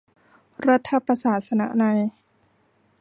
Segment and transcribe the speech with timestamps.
[0.67, 1.99] รัฐประศาสนนัย